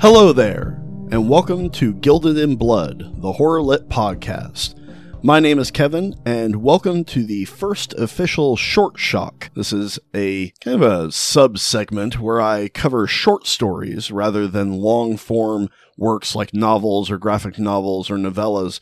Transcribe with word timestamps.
Hello 0.00 0.32
there, 0.32 0.80
and 1.10 1.28
welcome 1.28 1.68
to 1.72 1.92
Gilded 1.92 2.38
in 2.38 2.56
Blood, 2.56 3.20
the 3.20 3.32
horror 3.32 3.60
lit 3.60 3.90
podcast. 3.90 4.74
My 5.22 5.40
name 5.40 5.58
is 5.58 5.70
Kevin, 5.70 6.14
and 6.24 6.62
welcome 6.62 7.04
to 7.04 7.22
the 7.22 7.44
first 7.44 7.92
official 7.92 8.56
Short 8.56 8.98
Shock. 8.98 9.50
This 9.54 9.74
is 9.74 9.98
a 10.14 10.54
kind 10.62 10.82
of 10.82 10.90
a 10.90 11.12
sub 11.12 11.58
segment 11.58 12.18
where 12.18 12.40
I 12.40 12.68
cover 12.68 13.06
short 13.06 13.46
stories 13.46 14.10
rather 14.10 14.48
than 14.48 14.80
long 14.80 15.18
form 15.18 15.68
works 15.98 16.34
like 16.34 16.54
novels 16.54 17.10
or 17.10 17.18
graphic 17.18 17.58
novels 17.58 18.10
or 18.10 18.16
novellas. 18.16 18.80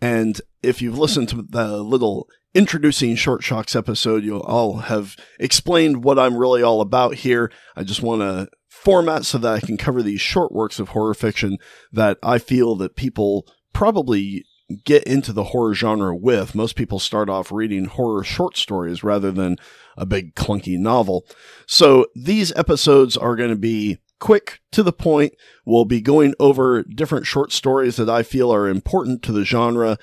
And 0.00 0.40
if 0.62 0.80
you've 0.80 1.00
listened 1.00 1.30
to 1.30 1.42
the 1.42 1.82
little 1.82 2.28
introducing 2.54 3.16
Short 3.16 3.42
Shocks 3.42 3.74
episode, 3.74 4.22
you'll 4.22 4.38
all 4.42 4.76
have 4.76 5.16
explained 5.40 6.04
what 6.04 6.16
I'm 6.16 6.36
really 6.36 6.62
all 6.62 6.80
about 6.80 7.16
here. 7.16 7.50
I 7.74 7.82
just 7.82 8.02
want 8.02 8.22
to 8.22 8.48
format 8.82 9.26
so 9.26 9.38
that 9.38 9.52
I 9.52 9.60
can 9.60 9.76
cover 9.76 10.02
these 10.02 10.20
short 10.20 10.52
works 10.52 10.78
of 10.78 10.90
horror 10.90 11.14
fiction 11.14 11.58
that 11.92 12.18
I 12.22 12.38
feel 12.38 12.76
that 12.76 12.96
people 12.96 13.46
probably 13.72 14.44
get 14.84 15.04
into 15.04 15.32
the 15.32 15.44
horror 15.44 15.74
genre 15.74 16.16
with. 16.16 16.54
Most 16.54 16.76
people 16.76 16.98
start 16.98 17.28
off 17.28 17.52
reading 17.52 17.86
horror 17.86 18.24
short 18.24 18.56
stories 18.56 19.04
rather 19.04 19.30
than 19.30 19.56
a 19.96 20.06
big 20.06 20.34
clunky 20.34 20.78
novel. 20.78 21.26
So 21.66 22.06
these 22.14 22.52
episodes 22.56 23.16
are 23.16 23.36
going 23.36 23.50
to 23.50 23.56
be 23.56 23.98
quick 24.18 24.60
to 24.72 24.82
the 24.82 24.92
point. 24.92 25.34
We'll 25.64 25.84
be 25.84 26.00
going 26.00 26.34
over 26.38 26.82
different 26.84 27.26
short 27.26 27.52
stories 27.52 27.96
that 27.96 28.08
I 28.08 28.22
feel 28.22 28.52
are 28.52 28.68
important 28.68 29.22
to 29.24 29.32
the 29.32 29.44
genre 29.44 29.98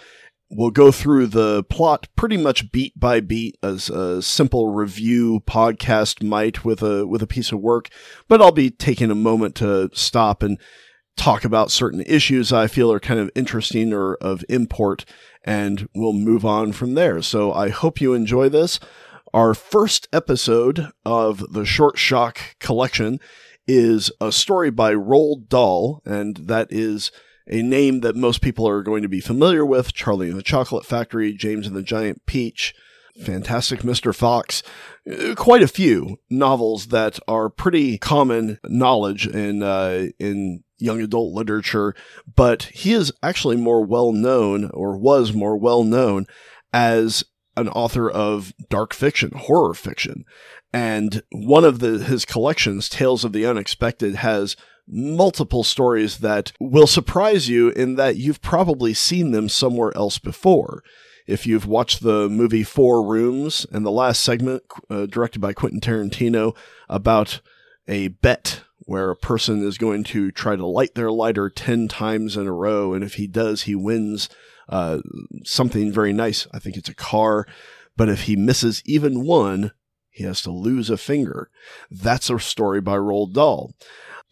We'll 0.49 0.71
go 0.71 0.91
through 0.91 1.27
the 1.27 1.63
plot 1.65 2.07
pretty 2.15 2.37
much 2.37 2.71
beat 2.71 2.97
by 2.97 3.19
beat 3.19 3.57
as 3.61 3.89
a 3.89 4.21
simple 4.21 4.69
review 4.69 5.41
podcast 5.45 6.23
might 6.23 6.63
with 6.63 6.81
a 6.81 7.05
with 7.05 7.21
a 7.21 7.27
piece 7.27 7.51
of 7.51 7.59
work, 7.59 7.89
but 8.29 8.41
I'll 8.41 8.53
be 8.53 8.69
taking 8.69 9.11
a 9.11 9.15
moment 9.15 9.55
to 9.55 9.89
stop 9.93 10.41
and 10.43 10.57
talk 11.17 11.43
about 11.43 11.71
certain 11.71 12.01
issues 12.05 12.53
I 12.53 12.67
feel 12.67 12.91
are 12.91 12.99
kind 12.99 13.19
of 13.19 13.31
interesting 13.35 13.91
or 13.91 14.15
of 14.15 14.45
import 14.47 15.03
and 15.43 15.89
we'll 15.93 16.13
move 16.13 16.45
on 16.45 16.71
from 16.71 16.93
there. 16.93 17.21
So 17.21 17.51
I 17.51 17.69
hope 17.69 17.99
you 17.99 18.13
enjoy 18.13 18.47
this. 18.47 18.79
Our 19.33 19.53
first 19.53 20.07
episode 20.13 20.91
of 21.05 21.51
the 21.51 21.65
Short 21.65 21.97
Shock 21.97 22.39
collection 22.59 23.19
is 23.67 24.11
a 24.21 24.31
story 24.31 24.69
by 24.69 24.93
Roald 24.93 25.49
Dahl 25.49 26.01
and 26.05 26.37
that 26.37 26.67
is 26.69 27.11
a 27.49 27.61
name 27.61 28.01
that 28.01 28.15
most 28.15 28.41
people 28.41 28.67
are 28.67 28.83
going 28.83 29.01
to 29.01 29.09
be 29.09 29.19
familiar 29.19 29.65
with 29.65 29.93
Charlie 29.93 30.29
and 30.29 30.37
the 30.37 30.43
Chocolate 30.43 30.85
Factory, 30.85 31.33
James 31.33 31.67
and 31.67 31.75
the 31.75 31.83
Giant 31.83 32.25
Peach, 32.25 32.73
Fantastic 33.23 33.79
Mr. 33.81 34.13
Fox, 34.13 34.61
uh, 35.11 35.33
quite 35.35 35.63
a 35.63 35.67
few 35.67 36.17
novels 36.29 36.87
that 36.87 37.19
are 37.27 37.49
pretty 37.49 37.97
common 37.97 38.59
knowledge 38.65 39.25
in, 39.25 39.63
uh, 39.63 40.07
in 40.19 40.63
young 40.77 41.01
adult 41.01 41.33
literature, 41.33 41.95
but 42.35 42.63
he 42.63 42.93
is 42.93 43.11
actually 43.23 43.57
more 43.57 43.83
well 43.83 44.11
known 44.11 44.69
or 44.73 44.97
was 44.97 45.33
more 45.33 45.57
well 45.57 45.83
known 45.83 46.27
as 46.71 47.23
an 47.55 47.67
author 47.69 48.09
of 48.09 48.53
dark 48.69 48.93
fiction, 48.93 49.31
horror 49.35 49.73
fiction. 49.73 50.23
And 50.71 51.23
one 51.31 51.65
of 51.65 51.79
the, 51.79 52.03
his 52.03 52.23
collections, 52.23 52.87
Tales 52.87 53.23
of 53.23 53.33
the 53.33 53.45
Unexpected, 53.45 54.15
has 54.15 54.55
multiple 54.87 55.63
stories 55.63 56.19
that 56.19 56.51
will 56.59 56.87
surprise 56.87 57.49
you 57.49 57.69
in 57.69 57.95
that 57.95 58.15
you've 58.15 58.41
probably 58.41 58.93
seen 58.93 59.31
them 59.31 59.49
somewhere 59.49 59.95
else 59.95 60.17
before. 60.17 60.83
If 61.25 61.45
you've 61.45 61.65
watched 61.65 62.03
the 62.03 62.29
movie 62.29 62.63
Four 62.63 63.05
Rooms 63.05 63.65
and 63.71 63.85
the 63.85 63.91
last 63.91 64.23
segment, 64.23 64.63
uh, 64.89 65.05
directed 65.07 65.39
by 65.39 65.53
Quentin 65.53 65.81
Tarantino, 65.81 66.55
about 66.87 67.41
a 67.87 68.07
bet 68.07 68.61
where 68.79 69.09
a 69.09 69.15
person 69.15 69.67
is 69.67 69.77
going 69.77 70.05
to 70.05 70.31
try 70.31 70.55
to 70.55 70.65
light 70.65 70.95
their 70.95 71.11
lighter 71.11 71.49
10 71.49 71.89
times 71.89 72.37
in 72.37 72.47
a 72.47 72.53
row. 72.53 72.93
And 72.93 73.03
if 73.03 73.15
he 73.15 73.27
does, 73.27 73.63
he 73.63 73.75
wins 73.75 74.29
uh, 74.69 74.99
something 75.43 75.91
very 75.91 76.13
nice. 76.13 76.47
I 76.53 76.59
think 76.59 76.77
it's 76.77 76.87
a 76.87 76.95
car. 76.95 77.45
But 77.97 78.07
if 78.07 78.23
he 78.23 78.37
misses 78.37 78.81
even 78.85 79.25
one, 79.25 79.73
he 80.09 80.23
has 80.23 80.41
to 80.43 80.51
lose 80.51 80.89
a 80.89 80.97
finger. 80.97 81.49
That's 81.91 82.29
a 82.29 82.39
story 82.39 82.79
by 82.79 82.95
Roald 82.95 83.33
Dahl. 83.33 83.73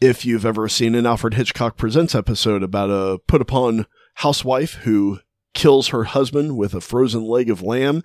If 0.05 0.23
you've 0.23 0.45
ever 0.45 0.69
seen 0.69 0.93
an 0.93 1.07
Alfred 1.07 1.33
Hitchcock 1.33 1.77
Presents 1.77 2.13
episode 2.13 2.61
about 2.61 2.91
a 2.91 3.17
put 3.25 3.41
upon 3.41 3.87
housewife 4.13 4.75
who 4.83 5.17
kills 5.55 5.87
her 5.87 6.03
husband 6.03 6.57
with 6.57 6.75
a 6.75 6.79
frozen 6.79 7.23
leg 7.23 7.49
of 7.49 7.63
lamb 7.63 8.03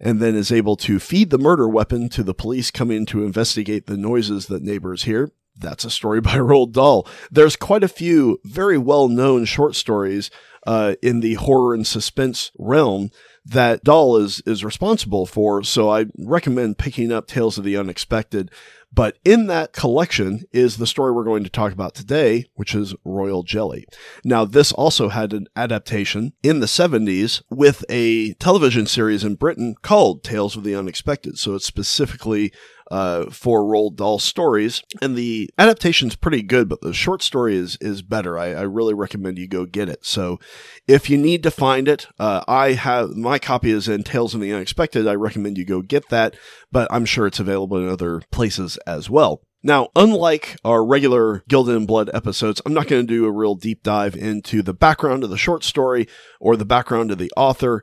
and 0.00 0.18
then 0.18 0.34
is 0.34 0.50
able 0.50 0.74
to 0.78 0.98
feed 0.98 1.30
the 1.30 1.38
murder 1.38 1.68
weapon 1.68 2.08
to 2.08 2.24
the 2.24 2.34
police 2.34 2.72
coming 2.72 3.06
to 3.06 3.22
investigate 3.22 3.86
the 3.86 3.96
noises 3.96 4.46
that 4.46 4.64
neighbors 4.64 5.04
hear, 5.04 5.30
that's 5.56 5.84
a 5.84 5.90
story 5.90 6.20
by 6.20 6.32
Roald 6.34 6.72
Dahl. 6.72 7.06
There's 7.30 7.54
quite 7.54 7.84
a 7.84 7.88
few 7.88 8.40
very 8.44 8.76
well 8.76 9.06
known 9.06 9.44
short 9.44 9.76
stories 9.76 10.32
uh, 10.66 10.94
in 11.02 11.20
the 11.20 11.34
horror 11.34 11.74
and 11.74 11.86
suspense 11.86 12.50
realm 12.58 13.10
that 13.44 13.82
Dahl 13.82 14.16
is 14.16 14.40
is 14.46 14.64
responsible 14.64 15.26
for. 15.26 15.62
So 15.62 15.90
I 15.90 16.06
recommend 16.18 16.78
picking 16.78 17.10
up 17.12 17.26
Tales 17.26 17.58
of 17.58 17.64
the 17.64 17.76
Unexpected. 17.76 18.50
But 18.92 19.18
in 19.24 19.46
that 19.46 19.72
collection 19.72 20.42
is 20.52 20.76
the 20.76 20.86
story 20.86 21.12
we're 21.12 21.22
going 21.22 21.44
to 21.44 21.50
talk 21.50 21.72
about 21.72 21.94
today, 21.94 22.46
which 22.54 22.74
is 22.74 22.94
Royal 23.04 23.44
Jelly. 23.44 23.86
Now, 24.24 24.44
this 24.44 24.72
also 24.72 25.10
had 25.10 25.32
an 25.32 25.46
adaptation 25.54 26.32
in 26.42 26.58
the 26.58 26.66
70s 26.66 27.40
with 27.48 27.84
a 27.88 28.34
television 28.34 28.86
series 28.86 29.22
in 29.22 29.36
Britain 29.36 29.76
called 29.82 30.24
Tales 30.24 30.56
of 30.56 30.64
the 30.64 30.74
Unexpected. 30.74 31.38
So 31.38 31.54
it's 31.54 31.66
specifically 31.66 32.52
uh, 32.90 33.30
for 33.30 33.62
Roald 33.62 33.96
Dahl 33.96 34.18
stories. 34.18 34.82
And 35.00 35.16
the 35.16 35.50
adaptation's 35.58 36.16
pretty 36.16 36.42
good, 36.42 36.68
but 36.68 36.80
the 36.80 36.92
short 36.92 37.22
story 37.22 37.56
is, 37.56 37.78
is 37.80 38.02
better. 38.02 38.38
I, 38.38 38.48
I 38.48 38.62
really 38.62 38.94
recommend 38.94 39.38
you 39.38 39.46
go 39.46 39.64
get 39.64 39.88
it. 39.88 40.04
So 40.04 40.38
if 40.86 41.08
you 41.08 41.16
need 41.16 41.42
to 41.44 41.50
find 41.50 41.88
it, 41.88 42.06
uh, 42.18 42.42
I 42.48 42.72
have, 42.72 43.10
my 43.10 43.38
copy 43.38 43.70
is 43.70 43.88
in 43.88 44.02
Tales 44.02 44.34
of 44.34 44.40
the 44.40 44.52
Unexpected. 44.52 45.06
I 45.06 45.14
recommend 45.14 45.58
you 45.58 45.64
go 45.64 45.82
get 45.82 46.08
that, 46.08 46.34
but 46.72 46.88
I'm 46.90 47.04
sure 47.04 47.26
it's 47.26 47.40
available 47.40 47.78
in 47.78 47.88
other 47.88 48.22
places 48.30 48.76
as 48.86 49.08
well. 49.08 49.42
Now, 49.62 49.90
unlike 49.94 50.56
our 50.64 50.84
regular 50.84 51.44
Gilded 51.46 51.76
in 51.76 51.84
Blood 51.84 52.10
episodes, 52.14 52.62
I'm 52.64 52.72
not 52.72 52.88
going 52.88 53.06
to 53.06 53.12
do 53.12 53.26
a 53.26 53.32
real 53.32 53.54
deep 53.54 53.82
dive 53.82 54.16
into 54.16 54.62
the 54.62 54.72
background 54.72 55.22
of 55.22 55.28
the 55.28 55.36
short 55.36 55.64
story 55.64 56.08
or 56.40 56.56
the 56.56 56.64
background 56.64 57.10
of 57.10 57.18
the 57.18 57.30
author 57.36 57.82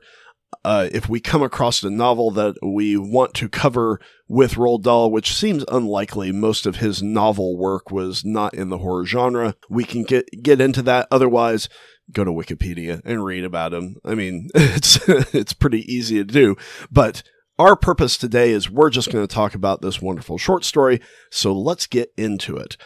uh, 0.64 0.88
if 0.92 1.08
we 1.08 1.20
come 1.20 1.42
across 1.42 1.82
a 1.82 1.90
novel 1.90 2.30
that 2.32 2.56
we 2.62 2.96
want 2.96 3.34
to 3.34 3.48
cover 3.48 4.00
with 4.26 4.54
Roald 4.54 4.82
Dahl, 4.82 5.10
which 5.10 5.34
seems 5.34 5.64
unlikely, 5.68 6.32
most 6.32 6.66
of 6.66 6.76
his 6.76 7.02
novel 7.02 7.56
work 7.56 7.90
was 7.90 8.24
not 8.24 8.54
in 8.54 8.68
the 8.68 8.78
horror 8.78 9.06
genre, 9.06 9.54
we 9.68 9.84
can 9.84 10.02
get 10.04 10.26
get 10.42 10.60
into 10.60 10.82
that. 10.82 11.06
Otherwise, 11.10 11.68
go 12.12 12.24
to 12.24 12.30
Wikipedia 12.30 13.00
and 13.04 13.24
read 13.24 13.44
about 13.44 13.74
him. 13.74 13.96
I 14.04 14.14
mean, 14.14 14.48
it's 14.54 14.98
it's 15.08 15.52
pretty 15.52 15.90
easy 15.92 16.16
to 16.16 16.24
do, 16.24 16.56
but 16.90 17.22
our 17.58 17.76
purpose 17.76 18.16
today 18.16 18.52
is 18.52 18.70
we're 18.70 18.90
just 18.90 19.10
going 19.10 19.26
to 19.26 19.34
talk 19.34 19.54
about 19.54 19.82
this 19.82 20.00
wonderful 20.00 20.38
short 20.38 20.64
story. 20.64 21.00
So 21.30 21.52
let's 21.52 21.86
get 21.86 22.12
into 22.16 22.56
it. 22.56 22.76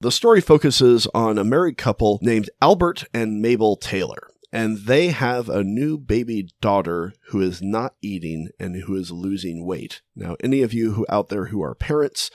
The 0.00 0.10
story 0.10 0.40
focuses 0.40 1.06
on 1.12 1.36
a 1.36 1.44
married 1.44 1.76
couple 1.76 2.18
named 2.22 2.48
Albert 2.62 3.04
and 3.12 3.42
Mabel 3.42 3.76
Taylor 3.76 4.29
and 4.52 4.78
they 4.78 5.08
have 5.08 5.48
a 5.48 5.64
new 5.64 5.96
baby 5.96 6.50
daughter 6.60 7.12
who 7.28 7.40
is 7.40 7.62
not 7.62 7.94
eating 8.02 8.48
and 8.58 8.82
who 8.82 8.96
is 8.96 9.10
losing 9.10 9.64
weight. 9.64 10.02
Now, 10.16 10.36
any 10.40 10.62
of 10.62 10.74
you 10.74 10.92
who 10.92 11.06
out 11.08 11.28
there 11.28 11.46
who 11.46 11.62
are 11.62 11.74
parents 11.74 12.30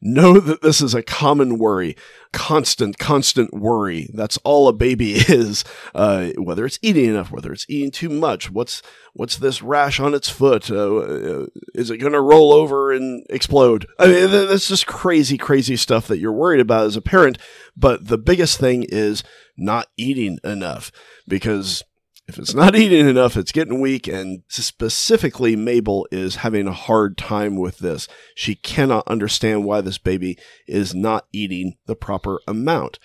know 0.00 0.40
that 0.40 0.62
this 0.62 0.80
is 0.80 0.94
a 0.94 1.02
common 1.02 1.58
worry, 1.58 1.96
constant, 2.32 2.98
constant 2.98 3.52
worry. 3.52 4.10
That's 4.14 4.38
all 4.38 4.68
a 4.68 4.72
baby 4.72 5.12
is. 5.28 5.64
Uh, 5.94 6.30
whether 6.38 6.64
it's 6.66 6.78
eating 6.82 7.06
enough, 7.06 7.30
whether 7.30 7.52
it's 7.52 7.66
eating 7.68 7.90
too 7.90 8.08
much, 8.08 8.50
what's 8.50 8.82
what's 9.14 9.36
this 9.38 9.62
rash 9.62 9.98
on 9.98 10.14
its 10.14 10.28
foot? 10.28 10.70
Uh, 10.70 10.96
uh, 10.96 11.46
is 11.74 11.90
it 11.90 11.98
going 11.98 12.12
to 12.12 12.20
roll 12.20 12.52
over 12.52 12.92
and 12.92 13.24
explode? 13.30 13.86
I 13.98 14.06
mean, 14.08 14.30
that's 14.30 14.68
just 14.68 14.86
crazy, 14.86 15.38
crazy 15.38 15.76
stuff 15.76 16.06
that 16.08 16.18
you're 16.18 16.32
worried 16.32 16.60
about 16.60 16.86
as 16.86 16.96
a 16.96 17.02
parent. 17.02 17.38
But 17.76 18.08
the 18.08 18.18
biggest 18.18 18.58
thing 18.58 18.84
is 18.88 19.22
not 19.56 19.88
eating 19.96 20.38
enough 20.44 20.92
because 21.26 21.82
if 22.28 22.38
it's 22.38 22.54
not 22.54 22.76
eating 22.76 23.08
enough, 23.08 23.36
it's 23.36 23.52
getting 23.52 23.80
weak. 23.80 24.06
And 24.06 24.42
specifically, 24.48 25.56
Mabel 25.56 26.06
is 26.10 26.36
having 26.36 26.66
a 26.66 26.72
hard 26.72 27.16
time 27.16 27.56
with 27.56 27.78
this. 27.78 28.08
She 28.34 28.54
cannot 28.54 29.06
understand 29.06 29.64
why 29.64 29.80
this 29.80 29.98
baby 29.98 30.38
is 30.66 30.94
not 30.94 31.26
eating 31.32 31.76
the 31.86 31.96
proper 31.96 32.40
amount. 32.46 32.98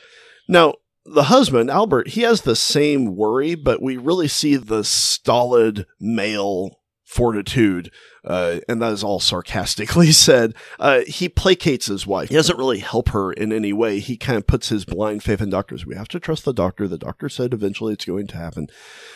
Now, 0.47 0.75
the 1.05 1.23
husband, 1.23 1.69
Albert, 1.69 2.09
he 2.09 2.21
has 2.21 2.41
the 2.41 2.55
same 2.55 3.15
worry, 3.15 3.55
but 3.55 3.81
we 3.81 3.97
really 3.97 4.27
see 4.27 4.55
the 4.55 4.83
stolid 4.83 5.85
male 5.99 6.80
fortitude, 7.11 7.91
uh, 8.23 8.59
and 8.69 8.81
that 8.81 8.93
is 8.93 9.03
all 9.03 9.19
sarcastically 9.19 10.11
said. 10.13 10.55
Uh, 10.79 11.01
he 11.05 11.27
placates 11.27 11.87
his 11.87 12.07
wife. 12.07 12.29
He 12.29 12.35
doesn't 12.35 12.57
really 12.57 12.79
help 12.79 13.09
her 13.09 13.33
in 13.33 13.51
any 13.51 13.73
way. 13.73 13.99
He 13.99 14.15
kind 14.15 14.37
of 14.37 14.47
puts 14.47 14.69
his 14.69 14.85
blind 14.85 15.21
faith 15.21 15.41
in 15.41 15.49
doctors. 15.49 15.85
We 15.85 15.95
have 15.95 16.07
to 16.09 16.19
trust 16.19 16.45
the 16.45 16.53
doctor. 16.53 16.87
The 16.87 16.97
doctor 16.97 17.27
said 17.27 17.53
eventually 17.53 17.93
it's 17.93 18.05
going 18.05 18.27
to 18.27 18.37
happen. 18.37 18.67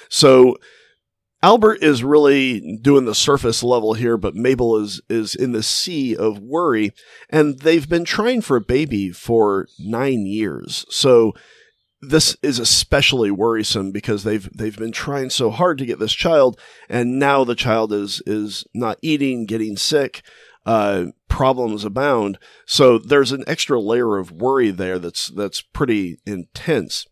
So 0.10 0.58
Albert 1.42 1.84
is 1.84 2.04
really 2.04 2.78
doing 2.82 3.06
the 3.06 3.16
surface 3.16 3.64
level 3.64 3.94
here, 3.94 4.18
but 4.18 4.36
Mabel 4.36 4.76
is 4.78 5.02
is 5.10 5.34
in 5.34 5.54
the 5.54 5.64
sea 5.64 6.16
of 6.16 6.40
worry, 6.40 6.92
and 7.30 7.60
they've 7.60 7.88
been 7.88 8.04
trying 8.04 8.42
for 8.42 8.58
a 8.58 8.62
baby 8.62 9.12
for 9.12 9.68
nine 9.80 10.26
years. 10.26 10.86
So 10.90 11.34
this 12.02 12.36
is 12.42 12.60
especially 12.60 13.32
worrisome 13.32 13.92
because 13.92 14.24
they've 14.24 14.50
they've 14.56 14.78
been 14.78 14.92
trying 14.92 15.30
so 15.30 15.50
hard 15.50 15.78
to 15.80 15.86
get 15.86 16.00
this 16.00 16.14
child, 16.14 16.60
and 16.90 17.20
now 17.20 17.44
the 17.44 17.56
child 17.56 17.92
is 17.94 18.22
is 18.26 18.66
not 18.74 19.00
eating, 19.02 19.46
getting 19.46 19.78
sick. 19.78 20.22
Uh, 20.66 21.06
problems 21.28 21.86
abound. 21.86 22.40
So 22.66 22.98
there's 22.98 23.32
an 23.32 23.44
extra 23.46 23.80
layer 23.80 24.18
of 24.18 24.32
worry 24.32 24.72
there 24.72 24.98
that's 24.98 25.28
that's 25.28 25.62
pretty 25.62 26.18
intense. 26.26 27.06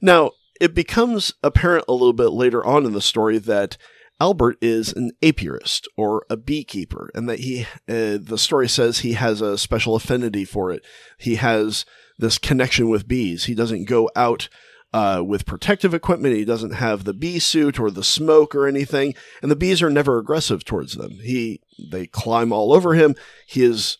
Now 0.00 0.32
it 0.60 0.74
becomes 0.74 1.32
apparent 1.42 1.84
a 1.88 1.92
little 1.92 2.12
bit 2.12 2.30
later 2.30 2.64
on 2.64 2.84
in 2.84 2.92
the 2.92 3.00
story 3.00 3.38
that 3.38 3.76
Albert 4.18 4.56
is 4.62 4.92
an 4.92 5.10
apiarist 5.22 5.86
or 5.96 6.24
a 6.30 6.36
beekeeper, 6.36 7.10
and 7.14 7.28
that 7.28 7.40
he, 7.40 7.66
uh, 7.88 8.18
the 8.20 8.38
story 8.38 8.68
says 8.68 8.98
he 8.98 9.12
has 9.12 9.40
a 9.40 9.58
special 9.58 9.94
affinity 9.94 10.44
for 10.44 10.70
it. 10.70 10.84
He 11.18 11.34
has 11.36 11.84
this 12.18 12.38
connection 12.38 12.88
with 12.88 13.08
bees. 13.08 13.44
He 13.44 13.54
doesn't 13.54 13.84
go 13.84 14.10
out 14.16 14.48
uh, 14.92 15.22
with 15.26 15.44
protective 15.44 15.92
equipment. 15.92 16.34
He 16.34 16.46
doesn't 16.46 16.72
have 16.72 17.04
the 17.04 17.12
bee 17.12 17.38
suit 17.38 17.78
or 17.78 17.90
the 17.90 18.04
smoke 18.04 18.54
or 18.54 18.66
anything, 18.66 19.14
and 19.42 19.50
the 19.50 19.56
bees 19.56 19.82
are 19.82 19.90
never 19.90 20.18
aggressive 20.18 20.64
towards 20.64 20.94
them. 20.94 21.18
He, 21.22 21.60
they 21.90 22.06
climb 22.06 22.52
all 22.52 22.72
over 22.72 22.94
him. 22.94 23.14
He 23.46 23.62
is 23.62 23.98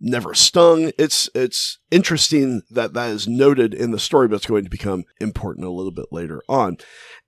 never 0.00 0.34
stung. 0.34 0.92
It's 0.98 1.28
it's 1.34 1.78
interesting 1.90 2.62
that 2.70 2.92
that 2.94 3.10
is 3.10 3.28
noted 3.28 3.74
in 3.74 3.90
the 3.90 3.98
story, 3.98 4.28
but 4.28 4.36
it's 4.36 4.46
going 4.46 4.64
to 4.64 4.70
become 4.70 5.04
important 5.20 5.66
a 5.66 5.70
little 5.70 5.92
bit 5.92 6.06
later 6.10 6.42
on. 6.48 6.76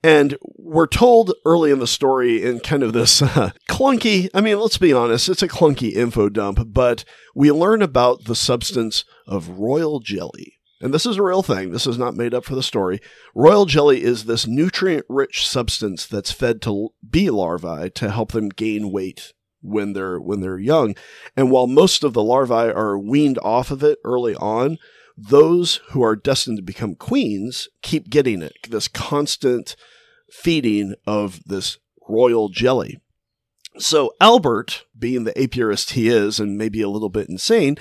And 0.03 0.37
we're 0.57 0.87
told 0.87 1.33
early 1.45 1.71
in 1.71 1.79
the 1.79 1.87
story 1.87 2.43
in 2.43 2.61
kind 2.61 2.83
of 2.83 2.93
this 2.93 3.21
uh, 3.23 3.51
clunky, 3.69 4.29
I 4.33 4.41
mean, 4.41 4.59
let's 4.59 4.79
be 4.79 4.93
honest, 4.93 5.29
it's 5.29 5.43
a 5.43 5.49
clunky 5.49 5.93
info 5.93 6.29
dump, 6.29 6.61
but 6.73 7.05
we 7.35 7.53
learn 7.53 7.83
about 7.83 8.25
the 8.25 8.37
substance 8.37 9.05
of 9.27 9.59
royal 9.59 10.01
jelly. 10.01 10.55
And 10.83 10.95
this 10.95 11.05
is 11.05 11.19
a 11.19 11.23
real 11.23 11.43
thing. 11.43 11.73
This 11.73 11.87
is 11.87 11.99
not 11.99 12.17
made 12.17 12.33
up 12.33 12.47
for 12.47 12.55
the 12.55 12.63
story. 12.63 13.01
Royal 13.35 13.67
jelly 13.67 14.03
is 14.03 14.25
this 14.25 14.47
nutrient 14.47 15.05
rich 15.11 15.47
substance 15.47 16.07
that's 16.07 16.33
fed 16.33 16.63
to 16.63 16.95
bee 17.09 17.29
larvae 17.29 17.91
to 17.91 18.11
help 18.11 18.33
them 18.33 18.49
gain 18.49 18.91
weight 18.91 19.35
when 19.63 19.93
they're 19.93 20.21
when 20.21 20.41
they're 20.41 20.59
young. 20.59 20.95
And 21.37 21.51
while 21.51 21.67
most 21.67 22.05
of 22.05 22.13
the 22.13 22.23
larvae 22.23 22.73
are 22.73 22.99
weaned 22.99 23.39
off 23.43 23.71
of 23.71 23.83
it 23.83 23.99
early 24.05 24.35
on, 24.37 24.79
those 25.17 25.81
who 25.91 26.03
are 26.03 26.17
destined 26.17 26.59
to 26.59 26.63
become 26.63 26.95
queens 26.95 27.69
keep 27.83 28.09
getting 28.09 28.43
it. 28.43 28.57
This 28.69 28.89
constant 28.89 29.77
feeding 30.31 30.95
of 31.07 31.41
this 31.45 31.79
royal 32.09 32.49
jelly. 32.49 33.01
So 33.79 34.13
Albert, 34.21 34.85
being 34.99 35.25
the 35.25 35.33
apiarist 35.35 35.93
he 35.93 36.09
is 36.09 36.41
and 36.41 36.59
maybe 36.59 36.83
a 36.83 36.89
little 36.89 37.09
bit 37.09 37.29
insane, 37.29 37.77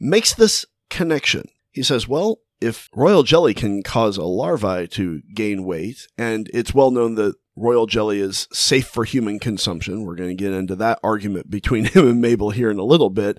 makes 0.00 0.34
this 0.34 0.64
connection. 0.88 1.48
He 1.70 1.82
says, 1.82 2.08
well, 2.08 2.38
if 2.60 2.88
royal 2.94 3.24
jelly 3.24 3.52
can 3.52 3.82
cause 3.82 4.16
a 4.16 4.24
larvae 4.24 4.88
to 4.88 5.20
gain 5.34 5.64
weight, 5.64 6.06
and 6.16 6.48
it's 6.54 6.72
well 6.72 6.90
known 6.90 7.14
that 7.16 7.34
royal 7.56 7.86
jelly 7.86 8.20
is 8.20 8.48
safe 8.52 8.86
for 8.86 9.04
human 9.04 9.38
consumption. 9.38 10.04
We're 10.04 10.16
going 10.16 10.36
to 10.36 10.42
get 10.42 10.52
into 10.52 10.76
that 10.76 10.98
argument 11.02 11.50
between 11.50 11.84
him 11.86 12.08
and 12.08 12.20
Mabel 12.20 12.50
here 12.50 12.70
in 12.70 12.78
a 12.78 12.84
little 12.84 13.10
bit. 13.10 13.38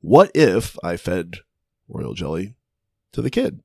What 0.00 0.30
if 0.34 0.76
I 0.82 0.96
fed 0.96 1.38
royal 1.88 2.14
jelly 2.14 2.54
to 3.12 3.22
the 3.22 3.30
kid? 3.30 3.60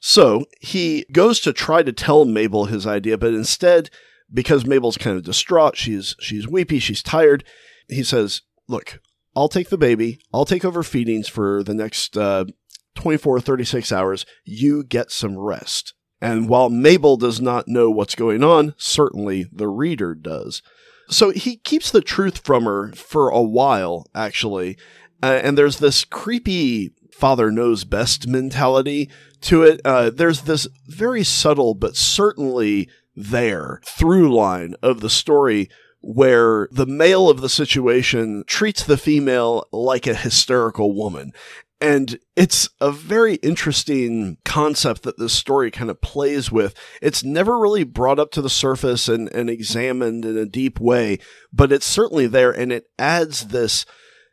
So 0.00 0.46
he 0.60 1.06
goes 1.12 1.40
to 1.40 1.52
try 1.52 1.82
to 1.82 1.92
tell 1.92 2.24
Mabel 2.24 2.66
his 2.66 2.86
idea, 2.86 3.18
but 3.18 3.34
instead, 3.34 3.90
because 4.32 4.66
Mabel's 4.66 4.98
kind 4.98 5.16
of 5.16 5.24
distraught, 5.24 5.76
she's 5.76 6.14
she's 6.20 6.48
weepy, 6.48 6.78
she's 6.78 7.02
tired. 7.02 7.44
He 7.88 8.02
says, 8.02 8.42
"Look, 8.66 9.00
I'll 9.36 9.48
take 9.48 9.68
the 9.68 9.78
baby. 9.78 10.20
I'll 10.32 10.44
take 10.44 10.64
over 10.64 10.82
feedings 10.82 11.28
for 11.28 11.62
the 11.62 11.74
next 11.74 12.16
uh, 12.16 12.46
24 12.94 13.40
36 13.40 13.92
hours. 13.92 14.26
You 14.44 14.84
get 14.84 15.10
some 15.10 15.38
rest." 15.38 15.94
And 16.20 16.48
while 16.48 16.68
Mabel 16.68 17.16
does 17.16 17.40
not 17.40 17.68
know 17.68 17.90
what's 17.90 18.14
going 18.14 18.42
on, 18.42 18.74
certainly 18.76 19.46
the 19.52 19.68
reader 19.68 20.14
does. 20.14 20.62
So 21.08 21.30
he 21.30 21.56
keeps 21.56 21.90
the 21.90 22.00
truth 22.00 22.38
from 22.38 22.64
her 22.64 22.92
for 22.92 23.28
a 23.28 23.42
while, 23.42 24.06
actually. 24.14 24.76
Uh, 25.22 25.40
and 25.42 25.56
there's 25.56 25.78
this 25.78 26.04
creepy 26.04 26.92
father 27.12 27.50
knows 27.50 27.84
best 27.84 28.26
mentality 28.26 29.10
to 29.40 29.62
it. 29.62 29.80
Uh, 29.84 30.10
there's 30.10 30.42
this 30.42 30.68
very 30.86 31.24
subtle, 31.24 31.74
but 31.74 31.96
certainly 31.96 32.88
there 33.16 33.80
through 33.84 34.32
line 34.32 34.74
of 34.82 35.00
the 35.00 35.10
story 35.10 35.68
where 36.00 36.68
the 36.70 36.86
male 36.86 37.28
of 37.28 37.40
the 37.40 37.48
situation 37.48 38.44
treats 38.46 38.84
the 38.84 38.96
female 38.96 39.64
like 39.72 40.06
a 40.06 40.14
hysterical 40.14 40.94
woman. 40.94 41.32
And 41.80 42.18
it's 42.34 42.68
a 42.80 42.90
very 42.90 43.34
interesting 43.36 44.38
concept 44.44 45.04
that 45.04 45.18
this 45.18 45.32
story 45.32 45.70
kind 45.70 45.90
of 45.90 46.00
plays 46.00 46.50
with. 46.50 46.74
It's 47.00 47.22
never 47.22 47.58
really 47.58 47.84
brought 47.84 48.18
up 48.18 48.32
to 48.32 48.42
the 48.42 48.50
surface 48.50 49.08
and, 49.08 49.32
and 49.32 49.48
examined 49.48 50.24
in 50.24 50.36
a 50.36 50.46
deep 50.46 50.80
way, 50.80 51.18
but 51.52 51.70
it's 51.70 51.86
certainly 51.86 52.26
there 52.26 52.50
and 52.50 52.72
it 52.72 52.86
adds 52.98 53.48
this 53.48 53.86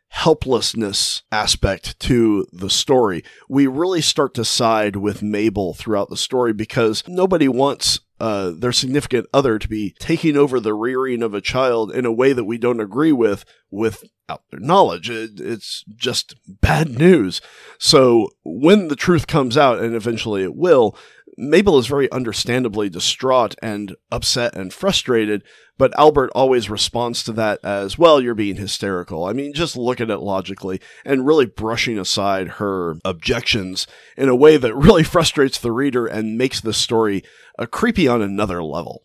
helplessness 0.08 1.22
aspect 1.30 1.98
to 2.00 2.46
the 2.52 2.70
story. 2.70 3.22
We 3.48 3.66
really 3.66 4.00
start 4.00 4.34
to 4.34 4.44
side 4.44 4.96
with 4.96 5.22
Mabel 5.22 5.74
throughout 5.74 6.10
the 6.10 6.16
story 6.16 6.52
because 6.52 7.04
nobody 7.06 7.48
wants 7.48 8.00
uh, 8.18 8.52
their 8.56 8.72
significant 8.72 9.26
other 9.34 9.58
to 9.58 9.68
be 9.68 9.94
taking 9.98 10.36
over 10.36 10.58
the 10.58 10.74
rearing 10.74 11.22
of 11.22 11.34
a 11.34 11.40
child 11.40 11.92
in 11.92 12.06
a 12.06 12.12
way 12.12 12.32
that 12.32 12.44
we 12.44 12.56
don't 12.56 12.80
agree 12.80 13.12
with 13.12 13.44
with 13.70 14.04
without 14.26 14.42
their 14.50 14.60
knowledge. 14.60 15.10
It, 15.10 15.40
it's 15.40 15.84
just 15.94 16.34
bad 16.46 16.98
news. 16.98 17.40
So 17.78 18.30
when 18.44 18.88
the 18.88 18.96
truth 18.96 19.26
comes 19.26 19.56
out, 19.56 19.78
and 19.78 19.94
eventually 19.94 20.42
it 20.42 20.56
will, 20.56 20.96
Mabel 21.38 21.78
is 21.78 21.86
very 21.86 22.10
understandably 22.10 22.88
distraught 22.88 23.54
and 23.62 23.94
upset 24.10 24.56
and 24.56 24.72
frustrated, 24.72 25.42
but 25.76 25.96
Albert 25.98 26.30
always 26.34 26.70
responds 26.70 27.22
to 27.24 27.32
that 27.32 27.60
as, 27.62 27.98
well, 27.98 28.22
you're 28.22 28.34
being 28.34 28.56
hysterical. 28.56 29.26
I 29.26 29.34
mean, 29.34 29.52
just 29.52 29.76
look 29.76 30.00
at 30.00 30.10
it 30.10 30.18
logically 30.18 30.80
and 31.04 31.26
really 31.26 31.44
brushing 31.44 31.98
aside 31.98 32.48
her 32.52 32.96
objections 33.04 33.86
in 34.16 34.30
a 34.30 34.36
way 34.36 34.56
that 34.56 34.74
really 34.74 35.02
frustrates 35.04 35.58
the 35.58 35.72
reader 35.72 36.06
and 36.06 36.38
makes 36.38 36.60
the 36.60 36.72
story 36.72 37.22
uh, 37.58 37.66
creepy 37.66 38.08
on 38.08 38.22
another 38.22 38.62
level. 38.62 39.02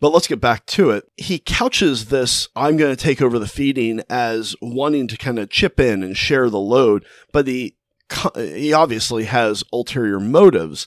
But 0.00 0.12
let's 0.12 0.26
get 0.26 0.40
back 0.40 0.66
to 0.66 0.90
it. 0.90 1.10
He 1.16 1.38
couches 1.38 2.06
this, 2.06 2.48
I'm 2.56 2.76
going 2.76 2.94
to 2.94 3.02
take 3.02 3.22
over 3.22 3.38
the 3.38 3.46
feeding 3.46 4.02
as 4.08 4.56
wanting 4.60 5.08
to 5.08 5.16
kind 5.16 5.38
of 5.38 5.50
chip 5.50 5.78
in 5.80 6.02
and 6.02 6.16
share 6.16 6.50
the 6.50 6.58
load, 6.58 7.04
but 7.32 7.46
he, 7.46 7.76
he 8.36 8.72
obviously 8.72 9.24
has 9.24 9.64
ulterior 9.72 10.20
motives. 10.20 10.86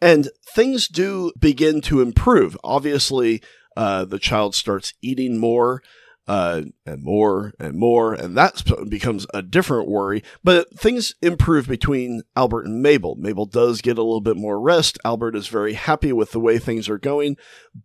And 0.00 0.30
things 0.44 0.88
do 0.88 1.32
begin 1.38 1.80
to 1.82 2.00
improve. 2.00 2.56
Obviously, 2.64 3.40
uh, 3.76 4.04
the 4.04 4.18
child 4.18 4.54
starts 4.54 4.94
eating 5.00 5.38
more 5.38 5.82
uh, 6.28 6.62
and 6.86 7.02
more 7.02 7.52
and 7.58 7.76
more, 7.76 8.14
and 8.14 8.36
that 8.36 8.62
becomes 8.88 9.26
a 9.34 9.42
different 9.42 9.88
worry. 9.88 10.22
But 10.44 10.78
things 10.78 11.14
improve 11.20 11.66
between 11.66 12.22
Albert 12.36 12.66
and 12.66 12.82
Mabel. 12.82 13.16
Mabel 13.16 13.46
does 13.46 13.80
get 13.80 13.98
a 13.98 14.02
little 14.02 14.20
bit 14.20 14.36
more 14.36 14.60
rest. 14.60 14.98
Albert 15.04 15.34
is 15.34 15.48
very 15.48 15.74
happy 15.74 16.12
with 16.12 16.30
the 16.32 16.40
way 16.40 16.58
things 16.58 16.88
are 16.88 16.98
going. 16.98 17.36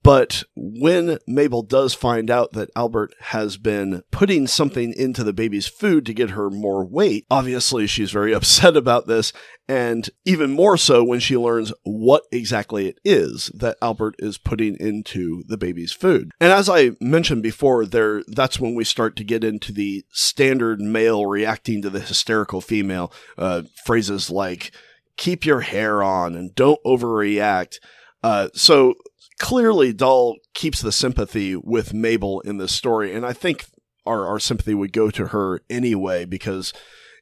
But 0.04 0.44
when 0.56 1.18
Mabel 1.28 1.64
does 1.64 1.94
find 1.94 2.30
out 2.30 2.52
that 2.54 2.70
Albert 2.76 3.14
has 3.22 3.58
been 3.58 4.04
putting 4.12 4.48
something 4.48 4.94
into 4.94 5.24
the 5.24 5.34
baby's 5.34 5.68
food 5.68 6.06
to 6.06 6.14
get 6.14 6.32
her 6.32 6.50
more 6.50 6.86
weight, 6.86 7.26
obviously 7.32 7.88
she's 7.88 8.12
very 8.12 8.34
upset 8.36 8.78
about 8.78 9.08
this, 9.08 9.34
and 9.68 10.10
even 10.26 10.52
more 10.52 10.78
so 10.78 11.04
when 11.04 11.20
she 11.20 11.36
learns 11.36 11.74
what 11.84 12.24
exactly 12.32 12.88
it 12.88 13.00
is 13.04 13.52
that 13.54 13.78
Albert 13.82 14.16
is 14.20 14.38
putting 14.38 14.78
into 14.80 15.44
the 15.48 15.58
baby's 15.58 15.92
food. 15.92 16.32
And 16.40 16.52
as 16.54 16.70
I 16.70 16.92
mentioned 17.02 17.44
before, 17.44 17.86
there 17.86 18.24
that's 18.28 18.60
when 18.60 18.76
we 18.76 18.84
start 18.84 19.16
to 19.18 19.24
get 19.24 19.44
into 19.44 19.72
the 19.72 20.06
standard 20.12 20.80
male 20.80 21.26
reacting 21.26 21.82
to 21.82 21.90
the 21.90 22.00
hysterical 22.00 22.62
female 22.62 23.12
uh, 23.38 23.64
phrases 23.86 24.30
like 24.30 24.72
"keep 25.18 25.46
your 25.46 25.62
hair 25.62 26.02
on" 26.02 26.36
and 26.36 26.56
"don't 26.56 26.80
overreact." 26.86 27.76
Uh, 28.24 28.50
so 28.54 28.96
clearly, 29.38 29.92
Dahl 29.92 30.38
keeps 30.54 30.82
the 30.82 30.92
sympathy 30.92 31.56
with 31.56 31.94
Mabel 31.94 32.40
in 32.42 32.58
this 32.58 32.72
story, 32.72 33.14
and 33.14 33.26
I 33.26 33.34
think 33.34 33.66
our 34.06 34.26
our 34.26 34.40
sympathy 34.40 34.74
would 34.74 34.94
go 34.94 35.12
to 35.12 35.28
her 35.28 35.62
anyway 35.70 36.24
because 36.24 36.74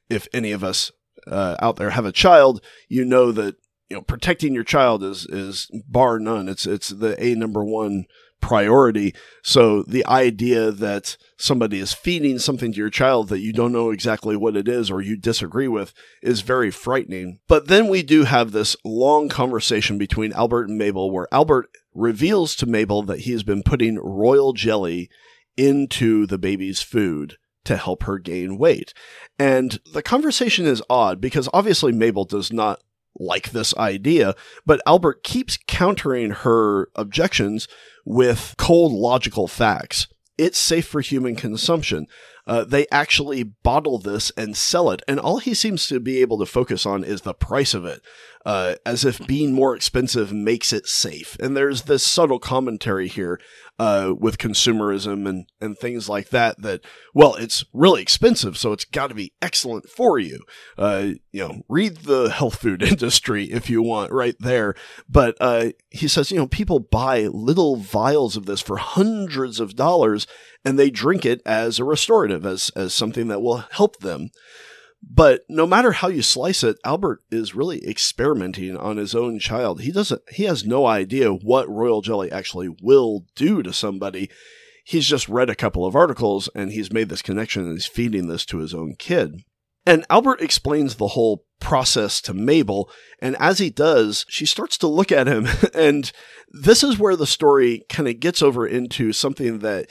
if 0.08 0.28
any 0.32 0.52
of 0.52 0.62
us 0.62 0.92
uh, 1.30 1.56
out 1.60 1.76
there 1.76 1.90
have 1.90 2.06
a 2.06 2.12
child, 2.12 2.62
you 2.88 3.04
know 3.04 3.32
that 3.32 3.56
you 3.88 3.96
know 3.96 4.02
protecting 4.02 4.54
your 4.54 4.64
child 4.64 5.02
is 5.02 5.26
is 5.26 5.70
bar 5.88 6.18
none. 6.18 6.48
It's 6.48 6.66
it's 6.66 6.88
the 6.88 7.22
a 7.22 7.34
number 7.34 7.64
one 7.64 8.06
priority. 8.40 9.14
So 9.42 9.82
the 9.82 10.06
idea 10.06 10.70
that 10.70 11.16
somebody 11.38 11.80
is 11.80 11.92
feeding 11.92 12.38
something 12.38 12.72
to 12.72 12.78
your 12.78 12.90
child 12.90 13.28
that 13.28 13.40
you 13.40 13.52
don't 13.52 13.72
know 13.72 13.90
exactly 13.90 14.36
what 14.36 14.56
it 14.56 14.68
is 14.68 14.90
or 14.90 15.00
you 15.00 15.16
disagree 15.16 15.68
with 15.68 15.92
is 16.22 16.42
very 16.42 16.70
frightening. 16.70 17.40
But 17.48 17.68
then 17.68 17.88
we 17.88 18.02
do 18.02 18.24
have 18.24 18.52
this 18.52 18.76
long 18.84 19.28
conversation 19.28 19.98
between 19.98 20.32
Albert 20.32 20.68
and 20.68 20.78
Mabel 20.78 21.10
where 21.10 21.28
Albert 21.32 21.70
reveals 21.94 22.54
to 22.56 22.66
Mabel 22.66 23.02
that 23.04 23.20
he 23.20 23.32
has 23.32 23.42
been 23.42 23.62
putting 23.62 23.98
royal 23.98 24.52
jelly 24.52 25.08
into 25.56 26.26
the 26.26 26.38
baby's 26.38 26.82
food 26.82 27.38
to 27.66 27.76
help 27.76 28.04
her 28.04 28.18
gain 28.18 28.58
weight. 28.58 28.92
And 29.38 29.78
the 29.92 30.02
conversation 30.02 30.66
is 30.66 30.82
odd 30.88 31.20
because 31.20 31.48
obviously 31.52 31.92
Mabel 31.92 32.24
does 32.24 32.52
not 32.52 32.80
like 33.18 33.50
this 33.50 33.74
idea, 33.76 34.34
but 34.64 34.80
Albert 34.86 35.22
keeps 35.22 35.58
countering 35.66 36.30
her 36.30 36.88
objections 36.94 37.68
with 38.04 38.54
cold 38.58 38.92
logical 38.92 39.48
facts. 39.48 40.08
It's 40.38 40.58
safe 40.58 40.86
for 40.86 41.00
human 41.00 41.34
consumption. 41.34 42.06
Uh, 42.46 42.64
they 42.64 42.86
actually 42.92 43.42
bottle 43.42 43.98
this 43.98 44.30
and 44.36 44.56
sell 44.56 44.90
it, 44.90 45.02
and 45.08 45.18
all 45.18 45.38
he 45.38 45.54
seems 45.54 45.86
to 45.88 45.98
be 45.98 46.20
able 46.20 46.38
to 46.38 46.46
focus 46.46 46.86
on 46.86 47.02
is 47.02 47.22
the 47.22 47.34
price 47.34 47.74
of 47.74 47.84
it, 47.84 48.02
uh, 48.44 48.76
as 48.86 49.04
if 49.04 49.26
being 49.26 49.52
more 49.52 49.74
expensive 49.74 50.32
makes 50.32 50.72
it 50.72 50.86
safe. 50.86 51.36
And 51.40 51.56
there's 51.56 51.82
this 51.82 52.04
subtle 52.04 52.38
commentary 52.38 53.08
here 53.08 53.40
uh, 53.78 54.14
with 54.16 54.38
consumerism 54.38 55.28
and, 55.28 55.46
and 55.60 55.76
things 55.76 56.08
like 56.08 56.30
that. 56.30 56.62
That 56.62 56.84
well, 57.12 57.34
it's 57.34 57.64
really 57.72 58.02
expensive, 58.02 58.56
so 58.56 58.72
it's 58.72 58.84
got 58.84 59.08
to 59.08 59.14
be 59.14 59.32
excellent 59.42 59.88
for 59.88 60.18
you. 60.18 60.40
Uh, 60.78 61.08
you 61.32 61.46
know, 61.46 61.62
read 61.68 61.96
the 61.98 62.30
health 62.30 62.60
food 62.60 62.82
industry 62.84 63.44
if 63.44 63.68
you 63.68 63.82
want, 63.82 64.12
right 64.12 64.36
there. 64.38 64.74
But 65.08 65.36
uh, 65.40 65.70
he 65.90 66.08
says, 66.08 66.30
you 66.30 66.38
know, 66.38 66.46
people 66.46 66.78
buy 66.78 67.26
little 67.26 67.76
vials 67.76 68.36
of 68.36 68.46
this 68.46 68.60
for 68.60 68.76
hundreds 68.76 69.60
of 69.60 69.76
dollars, 69.76 70.26
and 70.66 70.76
they 70.76 70.90
drink 70.90 71.24
it 71.24 71.40
as 71.46 71.78
a 71.78 71.84
restorative, 71.84 72.44
as 72.44 72.70
as 72.74 72.92
something 72.92 73.28
that 73.28 73.40
will 73.40 73.64
help 73.70 74.00
them. 74.00 74.30
But 75.08 75.42
no 75.48 75.64
matter 75.64 75.92
how 75.92 76.08
you 76.08 76.22
slice 76.22 76.64
it, 76.64 76.76
Albert 76.84 77.22
is 77.30 77.54
really 77.54 77.86
experimenting 77.88 78.76
on 78.76 78.96
his 78.96 79.14
own 79.14 79.38
child. 79.38 79.82
He 79.82 79.92
doesn't 79.92 80.22
he 80.32 80.42
has 80.42 80.66
no 80.66 80.84
idea 80.84 81.30
what 81.30 81.68
royal 81.68 82.02
jelly 82.02 82.32
actually 82.32 82.68
will 82.82 83.24
do 83.36 83.62
to 83.62 83.72
somebody. 83.72 84.28
He's 84.84 85.06
just 85.06 85.28
read 85.28 85.48
a 85.48 85.54
couple 85.54 85.86
of 85.86 85.94
articles 85.94 86.48
and 86.54 86.72
he's 86.72 86.92
made 86.92 87.08
this 87.08 87.22
connection 87.22 87.62
and 87.62 87.72
he's 87.72 87.86
feeding 87.86 88.26
this 88.26 88.44
to 88.46 88.58
his 88.58 88.74
own 88.74 88.96
kid. 88.98 89.42
And 89.84 90.04
Albert 90.10 90.40
explains 90.40 90.96
the 90.96 91.08
whole 91.08 91.44
process 91.60 92.20
to 92.22 92.34
Mabel, 92.34 92.90
and 93.20 93.36
as 93.38 93.58
he 93.58 93.70
does, 93.70 94.26
she 94.28 94.44
starts 94.44 94.76
to 94.78 94.88
look 94.88 95.12
at 95.12 95.28
him 95.28 95.46
and 95.74 96.10
this 96.50 96.82
is 96.82 96.98
where 96.98 97.14
the 97.14 97.26
story 97.26 97.84
kind 97.88 98.08
of 98.08 98.18
gets 98.18 98.42
over 98.42 98.66
into 98.66 99.12
something 99.12 99.60
that 99.60 99.88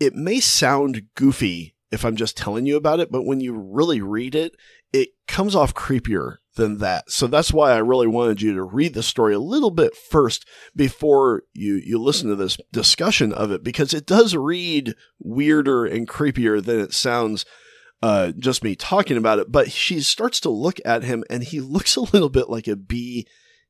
it 0.00 0.14
may 0.14 0.40
sound 0.40 1.02
goofy 1.14 1.74
if 1.90 2.04
I'm 2.04 2.16
just 2.16 2.36
telling 2.36 2.66
you 2.66 2.76
about 2.76 3.00
it, 3.00 3.10
but 3.10 3.24
when 3.24 3.40
you 3.40 3.54
really 3.54 4.00
read 4.00 4.34
it, 4.34 4.56
it 4.92 5.10
comes 5.28 5.54
off 5.54 5.74
creepier 5.74 6.36
than 6.56 6.78
that. 6.78 7.10
So 7.10 7.26
that's 7.26 7.52
why 7.52 7.72
I 7.72 7.78
really 7.78 8.06
wanted 8.06 8.42
you 8.42 8.54
to 8.54 8.62
read 8.62 8.94
the 8.94 9.02
story 9.02 9.34
a 9.34 9.38
little 9.38 9.70
bit 9.70 9.96
first 9.96 10.46
before 10.74 11.42
you, 11.52 11.74
you 11.76 12.00
listen 12.00 12.28
to 12.28 12.36
this 12.36 12.58
discussion 12.72 13.32
of 13.32 13.50
it, 13.50 13.62
because 13.62 13.94
it 13.94 14.06
does 14.06 14.34
read 14.34 14.94
weirder 15.18 15.86
and 15.86 16.08
creepier 16.08 16.64
than 16.64 16.80
it 16.80 16.92
sounds 16.92 17.44
uh, 18.02 18.32
just 18.38 18.64
me 18.64 18.74
talking 18.74 19.16
about 19.16 19.38
it. 19.38 19.52
But 19.52 19.70
she 19.70 20.00
starts 20.00 20.40
to 20.40 20.50
look 20.50 20.78
at 20.84 21.04
him 21.04 21.24
and 21.30 21.42
he 21.42 21.60
looks 21.60 21.96
a 21.96 22.00
little 22.00 22.30
bit 22.30 22.48
like 22.48 22.66
a 22.66 22.76
bee 22.76 23.26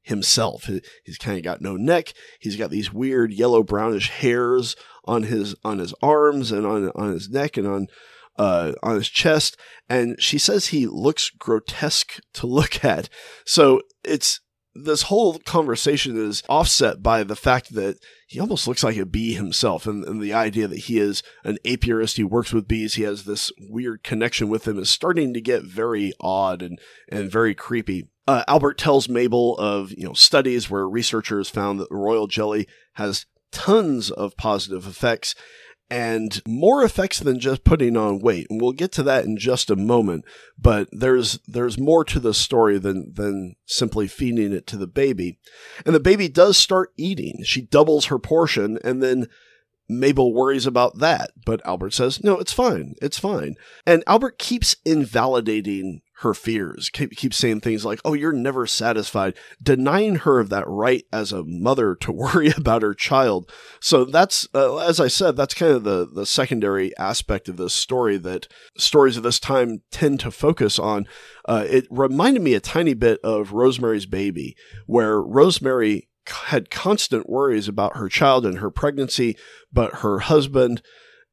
himself. 0.06 0.70
He's 1.04 1.18
kind 1.18 1.36
of 1.36 1.44
got 1.44 1.60
no 1.60 1.76
neck. 1.76 2.14
He's 2.40 2.56
got 2.56 2.70
these 2.70 2.92
weird 2.92 3.32
yellow 3.32 3.62
brownish 3.62 4.08
hairs 4.10 4.76
on 5.04 5.24
his 5.24 5.54
on 5.64 5.78
his 5.78 5.94
arms 6.00 6.52
and 6.52 6.64
on 6.64 6.90
on 6.94 7.12
his 7.12 7.28
neck 7.28 7.56
and 7.56 7.66
on 7.66 7.86
uh, 8.38 8.72
on 8.82 8.96
his 8.96 9.08
chest. 9.08 9.56
And 9.88 10.20
she 10.20 10.38
says 10.38 10.66
he 10.66 10.86
looks 10.86 11.30
grotesque 11.30 12.20
to 12.34 12.46
look 12.46 12.84
at. 12.84 13.08
So 13.44 13.82
it's 14.04 14.40
this 14.74 15.02
whole 15.02 15.38
conversation 15.38 16.16
is 16.16 16.42
offset 16.48 17.02
by 17.02 17.22
the 17.24 17.36
fact 17.36 17.74
that 17.74 17.98
he 18.28 18.38
almost 18.38 18.68
looks 18.68 18.84
like 18.84 18.98
a 18.98 19.06
bee 19.06 19.32
himself 19.32 19.86
and, 19.86 20.04
and, 20.04 20.20
the 20.20 20.34
idea 20.34 20.68
that 20.68 20.80
he 20.80 20.98
is 20.98 21.22
an 21.44 21.56
apiarist 21.64 22.18
he 22.18 22.24
works 22.24 22.52
with 22.52 22.68
bees 22.68 22.94
he 22.94 23.02
has 23.02 23.24
this 23.24 23.50
weird 23.70 24.02
connection 24.02 24.50
with 24.50 24.64
them 24.64 24.78
is 24.78 24.90
starting 24.90 25.32
to 25.32 25.40
get 25.40 25.62
very 25.62 26.12
odd 26.20 26.60
and, 26.60 26.78
and 27.10 27.30
very 27.30 27.54
creepy 27.54 28.10
uh, 28.26 28.44
albert 28.48 28.78
tells 28.78 29.08
mabel 29.08 29.56
of 29.58 29.92
you 29.92 30.04
know 30.04 30.12
studies 30.12 30.70
where 30.70 30.88
researchers 30.88 31.48
found 31.48 31.80
that 31.80 31.88
the 31.88 31.96
royal 31.96 32.26
jelly 32.26 32.66
has 32.94 33.26
tons 33.52 34.10
of 34.10 34.36
positive 34.36 34.86
effects 34.86 35.34
and 35.88 36.42
more 36.46 36.82
effects 36.82 37.20
than 37.20 37.38
just 37.38 37.62
putting 37.62 37.96
on 37.96 38.18
weight. 38.18 38.48
And 38.50 38.60
we'll 38.60 38.72
get 38.72 38.90
to 38.92 39.02
that 39.04 39.24
in 39.24 39.36
just 39.36 39.70
a 39.70 39.76
moment, 39.76 40.24
but 40.58 40.88
there's 40.90 41.38
there's 41.46 41.78
more 41.78 42.04
to 42.04 42.18
the 42.18 42.34
story 42.34 42.78
than 42.78 43.12
than 43.14 43.56
simply 43.66 44.08
feeding 44.08 44.52
it 44.52 44.66
to 44.68 44.76
the 44.76 44.88
baby. 44.88 45.38
And 45.84 45.94
the 45.94 46.00
baby 46.00 46.28
does 46.28 46.58
start 46.58 46.92
eating. 46.96 47.42
She 47.44 47.62
doubles 47.62 48.06
her 48.06 48.18
portion 48.18 48.78
and 48.82 49.02
then 49.02 49.28
Mabel 49.88 50.32
worries 50.32 50.66
about 50.66 50.98
that, 50.98 51.30
but 51.44 51.64
Albert 51.64 51.92
says, 51.92 52.22
"No, 52.22 52.38
it's 52.38 52.52
fine. 52.52 52.94
It's 53.00 53.18
fine." 53.18 53.56
And 53.86 54.02
Albert 54.06 54.38
keeps 54.38 54.76
invalidating 54.84 56.00
her 56.20 56.32
fears. 56.32 56.88
Keep, 56.88 57.14
keep 57.16 57.34
saying 57.34 57.60
things 57.60 57.84
like, 57.84 58.00
"Oh, 58.04 58.14
you're 58.14 58.32
never 58.32 58.66
satisfied," 58.66 59.34
denying 59.62 60.16
her 60.16 60.40
of 60.40 60.48
that 60.48 60.66
right 60.66 61.04
as 61.12 61.30
a 61.30 61.44
mother 61.44 61.94
to 61.96 62.12
worry 62.12 62.48
about 62.56 62.82
her 62.82 62.94
child. 62.94 63.50
So 63.80 64.04
that's, 64.04 64.48
uh, 64.54 64.78
as 64.78 64.98
I 64.98 65.08
said, 65.08 65.36
that's 65.36 65.54
kind 65.54 65.72
of 65.72 65.84
the 65.84 66.08
the 66.12 66.26
secondary 66.26 66.96
aspect 66.96 67.48
of 67.48 67.56
this 67.56 67.74
story 67.74 68.16
that 68.18 68.48
stories 68.76 69.16
of 69.16 69.22
this 69.22 69.38
time 69.38 69.82
tend 69.90 70.20
to 70.20 70.30
focus 70.30 70.78
on. 70.78 71.06
Uh, 71.44 71.64
it 71.68 71.86
reminded 71.90 72.42
me 72.42 72.54
a 72.54 72.60
tiny 72.60 72.94
bit 72.94 73.20
of 73.22 73.52
Rosemary's 73.52 74.06
Baby, 74.06 74.56
where 74.86 75.20
Rosemary 75.20 76.08
had 76.28 76.70
constant 76.70 77.28
worries 77.28 77.68
about 77.68 77.96
her 77.96 78.08
child 78.08 78.44
and 78.46 78.58
her 78.58 78.70
pregnancy, 78.70 79.36
but 79.72 79.96
her 79.96 80.20
husband 80.20 80.82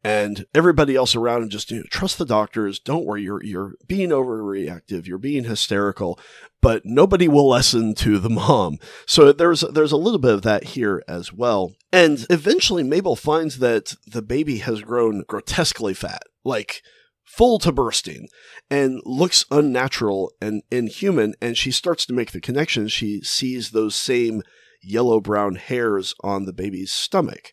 and 0.03 0.45
everybody 0.53 0.95
else 0.95 1.15
around 1.15 1.43
him 1.43 1.49
just 1.49 1.71
you 1.71 1.77
know, 1.77 1.83
trust 1.89 2.17
the 2.17 2.25
doctors. 2.25 2.79
Don't 2.79 3.05
worry, 3.05 3.23
you're 3.23 3.43
you're 3.43 3.73
being 3.87 4.09
overreactive, 4.09 5.07
you're 5.07 5.17
being 5.17 5.45
hysterical, 5.45 6.19
but 6.61 6.81
nobody 6.85 7.27
will 7.27 7.49
listen 7.49 7.95
to 7.95 8.19
the 8.19 8.29
mom. 8.29 8.79
So 9.05 9.31
there's 9.31 9.61
there's 9.61 9.91
a 9.91 9.97
little 9.97 10.19
bit 10.19 10.33
of 10.33 10.41
that 10.41 10.63
here 10.65 11.03
as 11.07 11.31
well. 11.31 11.73
And 11.91 12.25
eventually, 12.29 12.83
Mabel 12.83 13.15
finds 13.15 13.59
that 13.59 13.95
the 14.05 14.21
baby 14.21 14.57
has 14.57 14.81
grown 14.81 15.23
grotesquely 15.27 15.93
fat, 15.93 16.23
like 16.43 16.81
full 17.23 17.57
to 17.59 17.71
bursting, 17.71 18.27
and 18.69 19.01
looks 19.05 19.45
unnatural 19.49 20.33
and 20.41 20.63
inhuman. 20.69 21.33
And 21.41 21.57
she 21.57 21.71
starts 21.71 22.05
to 22.07 22.13
make 22.13 22.31
the 22.31 22.41
connection. 22.41 22.89
She 22.89 23.21
sees 23.21 23.71
those 23.71 23.95
same 23.95 24.43
yellow 24.83 25.19
brown 25.19 25.55
hairs 25.55 26.13
on 26.23 26.45
the 26.45 26.53
baby's 26.53 26.91
stomach 26.91 27.51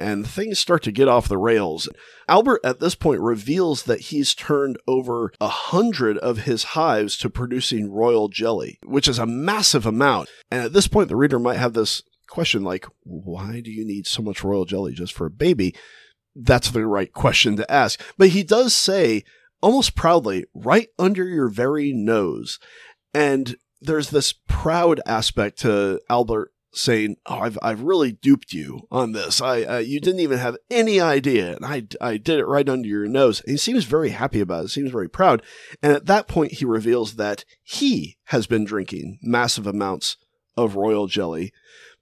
and 0.00 0.26
things 0.26 0.58
start 0.58 0.82
to 0.82 0.92
get 0.92 1.08
off 1.08 1.28
the 1.28 1.38
rails. 1.38 1.88
Albert 2.26 2.60
at 2.64 2.80
this 2.80 2.94
point 2.94 3.20
reveals 3.20 3.82
that 3.82 4.00
he's 4.00 4.34
turned 4.34 4.78
over 4.88 5.30
a 5.40 5.48
hundred 5.48 6.16
of 6.18 6.38
his 6.38 6.64
hives 6.64 7.16
to 7.18 7.28
producing 7.28 7.92
royal 7.92 8.28
jelly, 8.28 8.78
which 8.82 9.06
is 9.06 9.18
a 9.18 9.26
massive 9.26 9.84
amount. 9.84 10.30
And 10.50 10.62
at 10.64 10.72
this 10.72 10.88
point, 10.88 11.08
the 11.08 11.16
reader 11.16 11.38
might 11.38 11.58
have 11.58 11.74
this 11.74 12.02
question 12.28 12.64
like, 12.64 12.86
why 13.02 13.60
do 13.60 13.70
you 13.70 13.84
need 13.84 14.06
so 14.06 14.22
much 14.22 14.42
royal 14.42 14.64
jelly 14.64 14.94
just 14.94 15.12
for 15.12 15.26
a 15.26 15.30
baby? 15.30 15.74
That's 16.34 16.70
the 16.70 16.86
right 16.86 17.12
question 17.12 17.56
to 17.56 17.70
ask. 17.70 18.00
But 18.16 18.30
he 18.30 18.42
does 18.42 18.74
say, 18.74 19.24
almost 19.60 19.94
proudly, 19.94 20.46
right 20.54 20.88
under 20.98 21.24
your 21.24 21.48
very 21.48 21.92
nose. 21.92 22.58
And 23.12 23.56
there's 23.82 24.10
this 24.10 24.32
proud 24.32 25.00
aspect 25.04 25.58
to 25.60 26.00
Albert 26.08 26.52
saying, 26.72 27.16
"Oh, 27.26 27.38
I've 27.38 27.58
I've 27.62 27.82
really 27.82 28.12
duped 28.12 28.52
you 28.52 28.86
on 28.90 29.12
this. 29.12 29.40
I 29.40 29.62
uh, 29.62 29.78
you 29.78 30.00
didn't 30.00 30.20
even 30.20 30.38
have 30.38 30.56
any 30.70 31.00
idea, 31.00 31.56
and 31.56 31.64
I 31.64 31.86
I 32.00 32.16
did 32.16 32.38
it 32.38 32.46
right 32.46 32.68
under 32.68 32.88
your 32.88 33.06
nose." 33.06 33.40
And 33.40 33.52
he 33.52 33.56
seems 33.56 33.84
very 33.84 34.10
happy 34.10 34.40
about 34.40 34.66
it. 34.66 34.68
Seems 34.68 34.90
very 34.90 35.08
proud. 35.08 35.42
And 35.82 35.92
at 35.92 36.06
that 36.06 36.28
point, 36.28 36.52
he 36.52 36.64
reveals 36.64 37.16
that 37.16 37.44
he 37.62 38.18
has 38.24 38.46
been 38.46 38.64
drinking 38.64 39.18
massive 39.22 39.66
amounts 39.66 40.16
of 40.56 40.76
royal 40.76 41.06
jelly 41.06 41.52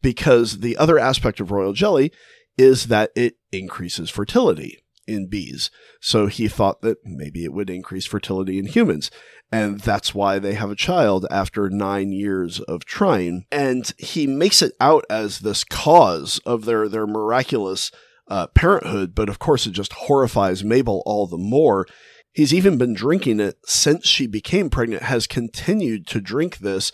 because 0.02 0.60
the 0.60 0.76
other 0.76 0.98
aspect 0.98 1.40
of 1.40 1.50
royal 1.50 1.72
jelly 1.72 2.12
is 2.56 2.86
that 2.86 3.10
it 3.14 3.36
increases 3.52 4.10
fertility 4.10 4.78
in 5.08 5.26
bees. 5.26 5.70
So 6.00 6.26
he 6.26 6.46
thought 6.46 6.82
that 6.82 6.98
maybe 7.04 7.44
it 7.44 7.52
would 7.52 7.70
increase 7.70 8.06
fertility 8.06 8.58
in 8.58 8.66
humans. 8.66 9.10
And 9.50 9.80
that's 9.80 10.14
why 10.14 10.38
they 10.38 10.54
have 10.54 10.70
a 10.70 10.76
child 10.76 11.26
after 11.30 11.70
nine 11.70 12.12
years 12.12 12.60
of 12.60 12.84
trying. 12.84 13.46
And 13.50 13.92
he 13.98 14.26
makes 14.26 14.60
it 14.60 14.74
out 14.80 15.04
as 15.08 15.40
this 15.40 15.64
cause 15.64 16.38
of 16.44 16.66
their, 16.66 16.88
their 16.88 17.06
miraculous 17.06 17.90
uh, 18.28 18.48
parenthood. 18.48 19.14
But 19.14 19.30
of 19.30 19.38
course, 19.38 19.66
it 19.66 19.72
just 19.72 19.94
horrifies 19.94 20.62
Mabel 20.62 21.02
all 21.06 21.26
the 21.26 21.38
more. 21.38 21.86
He's 22.32 22.52
even 22.52 22.76
been 22.76 22.94
drinking 22.94 23.40
it 23.40 23.56
since 23.64 24.06
she 24.06 24.26
became 24.26 24.68
pregnant, 24.68 25.04
has 25.04 25.26
continued 25.26 26.06
to 26.08 26.20
drink 26.20 26.58
this. 26.58 26.92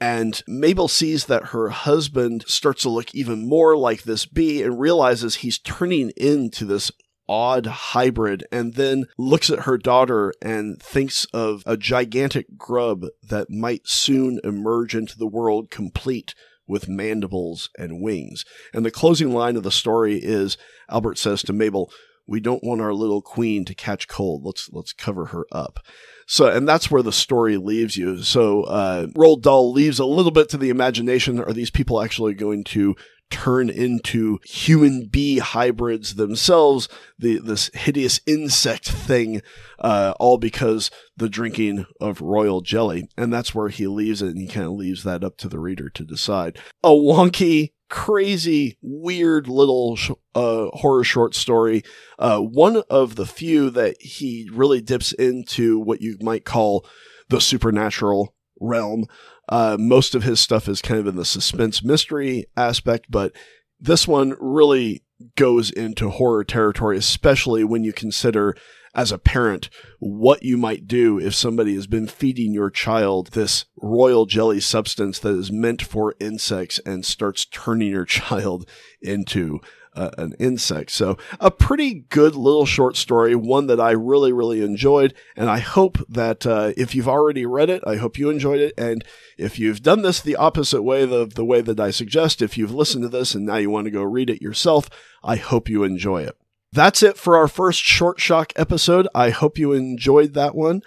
And 0.00 0.40
Mabel 0.46 0.86
sees 0.86 1.26
that 1.26 1.46
her 1.46 1.70
husband 1.70 2.44
starts 2.46 2.82
to 2.82 2.88
look 2.88 3.12
even 3.14 3.48
more 3.48 3.76
like 3.76 4.04
this 4.04 4.26
bee 4.26 4.62
and 4.62 4.78
realizes 4.78 5.36
he's 5.36 5.58
turning 5.58 6.10
into 6.16 6.64
this 6.64 6.92
odd 7.28 7.66
hybrid 7.66 8.44
and 8.50 8.74
then 8.74 9.06
looks 9.16 9.50
at 9.50 9.60
her 9.60 9.76
daughter 9.76 10.32
and 10.40 10.82
thinks 10.82 11.24
of 11.26 11.62
a 11.66 11.76
gigantic 11.76 12.56
grub 12.56 13.04
that 13.22 13.50
might 13.50 13.86
soon 13.86 14.40
emerge 14.44 14.94
into 14.94 15.18
the 15.18 15.26
world 15.26 15.70
complete 15.70 16.34
with 16.66 16.88
mandibles 16.88 17.70
and 17.78 18.02
wings. 18.02 18.44
And 18.72 18.84
the 18.84 18.90
closing 18.90 19.32
line 19.32 19.56
of 19.56 19.62
the 19.62 19.70
story 19.70 20.18
is 20.22 20.56
Albert 20.90 21.18
says 21.18 21.42
to 21.44 21.52
Mabel, 21.52 21.90
"We 22.26 22.40
don't 22.40 22.62
want 22.62 22.82
our 22.82 22.92
little 22.92 23.22
queen 23.22 23.64
to 23.64 23.74
catch 23.74 24.06
cold. 24.06 24.44
Let's 24.44 24.68
let's 24.72 24.92
cover 24.92 25.26
her 25.26 25.46
up." 25.50 25.80
So, 26.26 26.46
and 26.46 26.68
that's 26.68 26.90
where 26.90 27.02
the 27.02 27.10
story 27.10 27.56
leaves 27.56 27.96
you. 27.96 28.22
So, 28.22 28.64
uh, 28.64 29.06
Roald 29.16 29.40
Dahl 29.40 29.72
leaves 29.72 29.98
a 29.98 30.04
little 30.04 30.30
bit 30.30 30.50
to 30.50 30.58
the 30.58 30.68
imagination. 30.68 31.40
Are 31.40 31.54
these 31.54 31.70
people 31.70 32.02
actually 32.02 32.34
going 32.34 32.64
to 32.64 32.96
turn 33.30 33.68
into 33.70 34.38
human 34.44 35.06
bee 35.06 35.38
hybrids 35.38 36.14
themselves, 36.14 36.88
the 37.18 37.38
this 37.38 37.70
hideous 37.74 38.20
insect 38.26 38.90
thing, 38.90 39.42
uh, 39.78 40.14
all 40.18 40.38
because 40.38 40.90
the 41.16 41.28
drinking 41.28 41.86
of 42.00 42.20
royal 42.20 42.60
jelly. 42.60 43.08
And 43.16 43.32
that's 43.32 43.54
where 43.54 43.68
he 43.68 43.86
leaves 43.86 44.22
it, 44.22 44.28
and 44.28 44.38
he 44.38 44.46
kind 44.46 44.66
of 44.66 44.72
leaves 44.72 45.02
that 45.04 45.24
up 45.24 45.36
to 45.38 45.48
the 45.48 45.58
reader 45.58 45.88
to 45.90 46.04
decide. 46.04 46.58
A 46.82 46.90
wonky, 46.90 47.72
crazy, 47.88 48.78
weird 48.82 49.48
little 49.48 49.96
sh- 49.96 50.10
uh, 50.34 50.66
horror 50.74 51.04
short 51.04 51.34
story. 51.34 51.82
Uh, 52.18 52.38
one 52.40 52.82
of 52.90 53.16
the 53.16 53.26
few 53.26 53.70
that 53.70 54.00
he 54.00 54.48
really 54.52 54.80
dips 54.80 55.12
into 55.12 55.78
what 55.78 56.00
you 56.00 56.16
might 56.20 56.44
call 56.44 56.86
the 57.28 57.40
supernatural 57.40 58.34
realm. 58.60 59.04
Uh, 59.48 59.76
most 59.78 60.14
of 60.14 60.24
his 60.24 60.40
stuff 60.40 60.68
is 60.68 60.82
kind 60.82 61.00
of 61.00 61.06
in 61.06 61.16
the 61.16 61.24
suspense 61.24 61.82
mystery 61.82 62.44
aspect, 62.56 63.06
but 63.10 63.32
this 63.80 64.06
one 64.06 64.34
really 64.40 65.02
goes 65.36 65.70
into 65.70 66.10
horror 66.10 66.44
territory, 66.44 66.96
especially 66.96 67.64
when 67.64 67.84
you 67.84 67.92
consider 67.92 68.54
as 68.94 69.12
a 69.12 69.18
parent 69.18 69.68
what 69.98 70.42
you 70.42 70.56
might 70.56 70.86
do 70.86 71.20
if 71.20 71.34
somebody 71.34 71.74
has 71.74 71.86
been 71.86 72.06
feeding 72.06 72.52
your 72.52 72.70
child 72.70 73.28
this 73.28 73.66
royal 73.76 74.26
jelly 74.26 74.60
substance 74.60 75.18
that 75.18 75.36
is 75.36 75.52
meant 75.52 75.82
for 75.82 76.14
insects 76.18 76.80
and 76.86 77.04
starts 77.04 77.44
turning 77.44 77.90
your 77.90 78.04
child 78.06 78.68
into 79.02 79.60
uh, 79.98 80.10
an 80.16 80.34
insect. 80.38 80.90
So, 80.90 81.18
a 81.40 81.50
pretty 81.50 82.04
good 82.08 82.34
little 82.34 82.66
short 82.66 82.96
story, 82.96 83.34
one 83.34 83.66
that 83.66 83.80
I 83.80 83.90
really, 83.90 84.32
really 84.32 84.62
enjoyed. 84.62 85.14
And 85.36 85.50
I 85.50 85.58
hope 85.58 85.98
that 86.08 86.46
uh, 86.46 86.72
if 86.76 86.94
you've 86.94 87.08
already 87.08 87.44
read 87.44 87.68
it, 87.68 87.82
I 87.86 87.96
hope 87.96 88.18
you 88.18 88.30
enjoyed 88.30 88.60
it. 88.60 88.74
And 88.78 89.04
if 89.36 89.58
you've 89.58 89.82
done 89.82 90.02
this 90.02 90.20
the 90.20 90.36
opposite 90.36 90.82
way, 90.82 91.04
the, 91.04 91.26
the 91.26 91.44
way 91.44 91.60
that 91.60 91.80
I 91.80 91.90
suggest, 91.90 92.40
if 92.40 92.56
you've 92.56 92.74
listened 92.74 93.02
to 93.02 93.08
this 93.08 93.34
and 93.34 93.44
now 93.44 93.56
you 93.56 93.70
want 93.70 93.86
to 93.86 93.90
go 93.90 94.02
read 94.02 94.30
it 94.30 94.40
yourself, 94.40 94.88
I 95.22 95.36
hope 95.36 95.68
you 95.68 95.82
enjoy 95.82 96.22
it. 96.22 96.36
That's 96.72 97.02
it 97.02 97.16
for 97.16 97.36
our 97.36 97.48
first 97.48 97.80
Short 97.80 98.20
Shock 98.20 98.52
episode. 98.56 99.08
I 99.14 99.30
hope 99.30 99.58
you 99.58 99.72
enjoyed 99.72 100.34
that 100.34 100.54
one. 100.54 100.82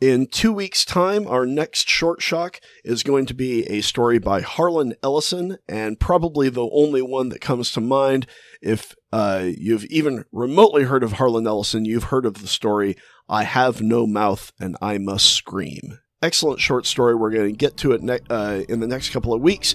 In 0.00 0.26
two 0.26 0.52
weeks' 0.52 0.84
time, 0.84 1.26
our 1.28 1.46
next 1.46 1.88
short 1.88 2.20
shock 2.20 2.60
is 2.84 3.04
going 3.04 3.26
to 3.26 3.34
be 3.34 3.64
a 3.68 3.80
story 3.80 4.18
by 4.18 4.40
Harlan 4.40 4.94
Ellison, 5.02 5.58
and 5.68 6.00
probably 6.00 6.48
the 6.48 6.68
only 6.72 7.00
one 7.00 7.28
that 7.28 7.40
comes 7.40 7.70
to 7.72 7.80
mind. 7.80 8.26
If 8.60 8.94
uh, 9.12 9.50
you've 9.56 9.84
even 9.84 10.24
remotely 10.32 10.82
heard 10.82 11.04
of 11.04 11.12
Harlan 11.12 11.46
Ellison, 11.46 11.84
you've 11.84 12.04
heard 12.04 12.26
of 12.26 12.42
the 12.42 12.48
story 12.48 12.96
I 13.28 13.44
Have 13.44 13.80
No 13.80 14.06
Mouth 14.06 14.52
and 14.60 14.76
I 14.82 14.98
Must 14.98 15.26
Scream. 15.26 16.00
Excellent 16.20 16.60
short 16.60 16.86
story. 16.86 17.14
We're 17.14 17.30
going 17.30 17.50
to 17.50 17.56
get 17.56 17.76
to 17.78 17.92
it 17.92 18.02
ne- 18.02 18.18
uh, 18.28 18.62
in 18.68 18.80
the 18.80 18.88
next 18.88 19.10
couple 19.10 19.32
of 19.32 19.42
weeks. 19.42 19.74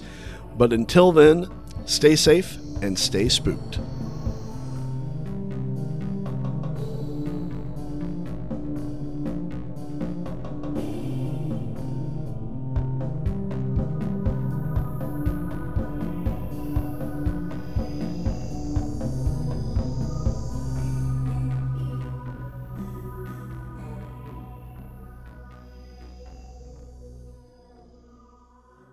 But 0.56 0.72
until 0.72 1.12
then, 1.12 1.48
stay 1.86 2.14
safe 2.14 2.56
and 2.82 2.98
stay 2.98 3.28
spooked. 3.28 3.78